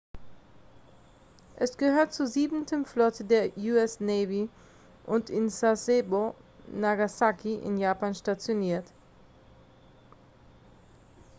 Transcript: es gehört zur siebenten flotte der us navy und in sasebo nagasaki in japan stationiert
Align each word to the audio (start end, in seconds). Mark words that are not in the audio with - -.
es 1.57 1.77
gehört 1.77 2.11
zur 2.11 2.25
siebenten 2.25 2.87
flotte 2.87 3.23
der 3.23 3.55
us 3.55 3.99
navy 3.99 4.49
und 5.05 5.29
in 5.29 5.47
sasebo 5.47 6.33
nagasaki 6.65 7.53
in 7.53 7.77
japan 7.77 8.15
stationiert 8.15 8.85